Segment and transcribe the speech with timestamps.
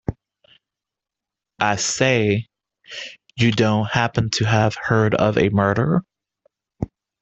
[1.59, 2.47] I say,
[3.35, 6.01] you don't happen to have heard of a murder?